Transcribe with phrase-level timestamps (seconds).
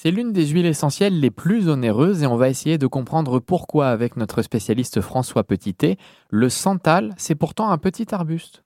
[0.00, 3.88] C'est l'une des huiles essentielles les plus onéreuses et on va essayer de comprendre pourquoi
[3.88, 5.96] avec notre spécialiste François Petitet.
[6.30, 8.62] Le santal, c'est pourtant un petit arbuste.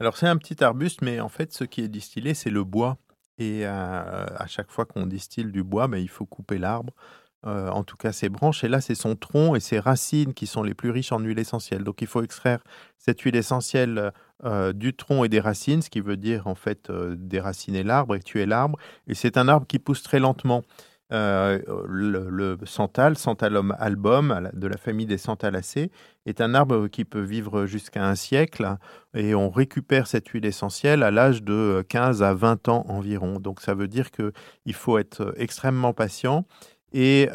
[0.00, 2.96] Alors c'est un petit arbuste, mais en fait ce qui est distillé, c'est le bois.
[3.36, 6.94] Et euh, à chaque fois qu'on distille du bois, ben, il faut couper l'arbre.
[7.44, 10.46] Euh, en tout cas ses branches, et là c'est son tronc et ses racines qui
[10.46, 11.84] sont les plus riches en huile essentielle.
[11.84, 12.60] Donc il faut extraire
[12.96, 14.12] cette huile essentielle
[14.44, 18.14] euh, du tronc et des racines, ce qui veut dire en fait euh, déraciner l'arbre
[18.14, 18.78] et tuer l'arbre.
[19.06, 20.62] Et c'est un arbre qui pousse très lentement.
[21.12, 25.90] Euh, le, santal, Santalum album, de la famille des santalacées,
[26.24, 28.76] est un arbre qui peut vivre jusqu'à un siècle
[29.12, 33.40] et on récupère cette huile essentielle à l'âge de 15 à 20 ans environ.
[33.40, 36.46] Donc ça veut dire qu'il faut être extrêmement patient
[36.92, 37.28] et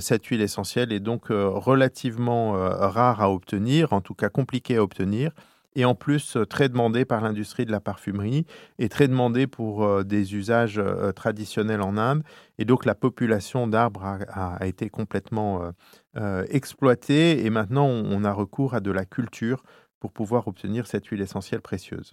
[0.00, 5.30] cette huile essentielle est donc relativement rare à obtenir, en tout cas compliquée à obtenir
[5.74, 8.46] et en plus euh, très demandé par l'industrie de la parfumerie
[8.78, 12.22] et très demandé pour euh, des usages euh, traditionnels en Inde.
[12.58, 15.72] Et donc la population d'arbres a, été complètement
[16.50, 19.62] exploitée et maintenant on a recours à de la culture
[19.98, 22.12] pour pouvoir obtenir cette huile essentielle précieuse.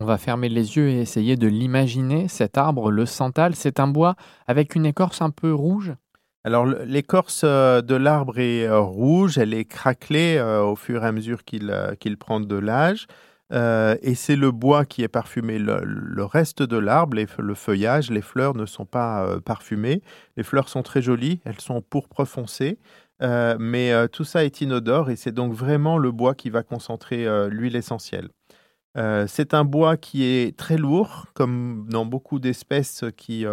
[0.00, 2.26] On va fermer les yeux et essayer de l'imaginer.
[2.26, 4.16] Cet arbre, le santal, c'est un bois
[4.46, 5.94] avec une écorce un peu rouge?
[6.46, 11.08] Alors l'écorce euh, de l'arbre est euh, rouge, elle est craquelée euh, au fur et
[11.08, 13.08] à mesure qu'il prend de l'âge.
[13.50, 15.58] et c'est le bois qui est parfumé.
[15.58, 20.02] Le, reste de l'arbre, le feuillage, les fleurs ne sont pas parfumées.
[20.36, 22.78] Les fleurs sont très jolies, elles sont pourpre foncé.
[23.20, 27.74] mais tout ça est inodore et c'est donc vraiment le bois qui va concentrer l'huile
[27.74, 28.28] essentielle.
[29.26, 33.44] C'est un bois qui est très lourd, comme dans beaucoup d'espèces qui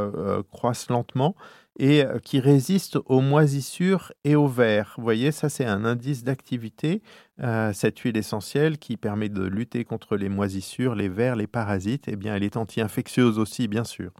[0.51, 1.35] croissent lentement
[1.79, 4.93] et euh, qui résiste aux moisissures et aux vers.
[4.97, 7.01] Vous voyez, ça c'est un indice d'activité,
[7.41, 12.07] euh, cette huile essentielle qui permet de lutter contre les moisissures, les vers, les parasites.
[12.07, 14.11] Eh bien, elle est anti-infectieuse aussi, bien sûr.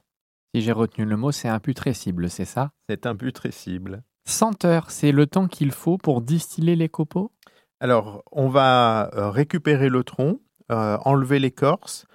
[0.56, 2.72] Si j'ai retenu le mot, c'est imputrescible, c'est ça?
[2.90, 4.04] C'est imputrescible.
[4.26, 7.32] Senteur, c'est le temps qu'il faut pour distiller les copeaux?
[7.80, 10.40] Alors, on va euh, récupérer le tronc,
[10.74, 12.06] enlever l'écorce,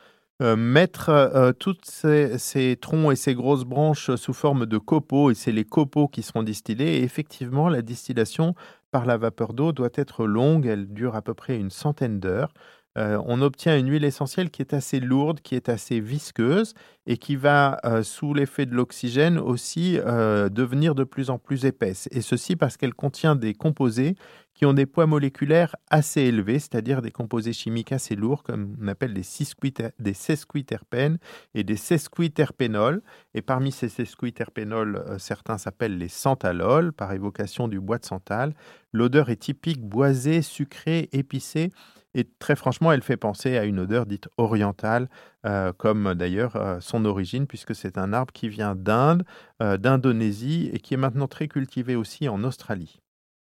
[0.41, 5.34] euh, mettre euh, toutes ces, troncs et ces grosses branches sous forme de copeaux, et
[5.34, 6.98] c'est les copeaux qui seront distillés.
[6.98, 8.54] Et effectivement, la distillation
[8.92, 12.52] par la vapeur d'eau doit être longue, elle dure à peu près une centaine d'heures.
[12.96, 16.75] Euh, on obtient une huile essentielle qui est assez lourde, qui est assez visqueuse
[17.08, 22.06] et qui va, sous l'effet de l'oxygène, aussi devenir de plus en plus épaisse.
[22.12, 24.14] Et ceci parce qu'elle contient des composés
[24.58, 28.88] qui ont des poids moléculaires assez élevés, c'est-à-dire des composés chimiques assez lourds, comme on
[28.88, 31.19] appelle des, sesquiterpènes
[31.54, 33.00] et des sesquiterpénols.
[33.34, 38.52] Et parmi ces sesquiterpénols, euh, certains s'appellent les santalols, par évocation du bois de santal.
[38.92, 41.70] L'odeur est typique, boisée, sucrée, épicée.
[42.14, 45.08] Et très franchement, elle fait penser à une odeur dite orientale,
[45.46, 49.25] euh, comme d'ailleurs euh, son origine, puisque c'est un arbre qui vient d'Inde,
[49.60, 53.00] d'Indonésie et qui est maintenant très cultivé aussi en Australie.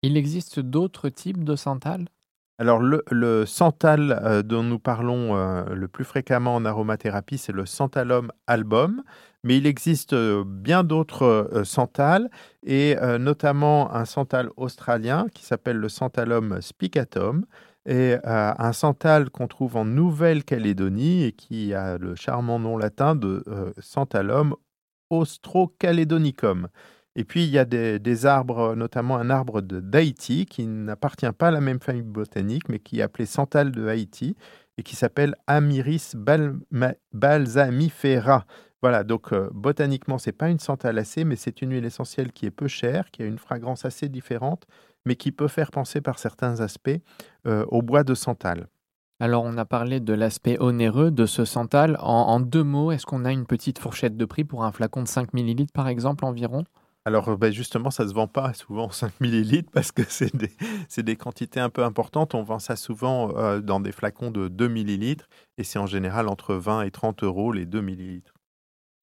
[0.02, 2.04] Il existe d'autres types de santal?
[2.58, 7.66] Alors le, santal euh, dont nous parlons euh, le plus fréquemment en aromathérapie, c'est le
[7.66, 9.02] santalum album,
[9.42, 12.30] mais il existe euh, bien d'autres santals,
[12.64, 17.44] et notamment un santal australien qui s'appelle le santalum spicatum,
[17.86, 23.44] et un santal qu'on trouve en Nouvelle-Calédonie et qui a le charmant nom latin de
[23.78, 24.54] santalum
[25.10, 26.68] austrocaledonicum.
[27.16, 31.52] Et puis, il y a des, arbres, notamment un arbre d'Haïti qui n'appartient pas à
[31.52, 34.36] la même famille botanique, mais qui est appelé Santal de Haïti
[34.78, 36.16] et qui s'appelle Amiris
[37.12, 38.46] balsamifera.
[38.82, 42.50] Voilà, donc euh, botaniquement, c'est pas une santalacée, mais c'est une huile essentielle qui est
[42.50, 44.66] peu chère, qui a une fragrance assez différente,
[45.04, 47.00] mais qui peut faire penser par certains aspects
[47.46, 48.68] euh, au bois de santal.
[49.20, 51.96] Alors, on a parlé de l'aspect onéreux de ce santal.
[52.00, 55.02] En, en deux mots, est-ce qu'on a une petite fourchette de prix pour un flacon
[55.02, 56.64] de 5 ml par exemple environ?
[57.06, 60.34] Alors euh, ben, justement, ça ne se vend pas souvent 5 millilitres parce que c'est
[60.34, 60.50] des,
[61.02, 62.34] des, quantités un peu importantes.
[62.34, 65.28] On vend ça souvent euh, dans des flacons de 2 millilitres
[65.58, 68.33] et c'est en général entre 20 et 30 euros les 2 millilitres.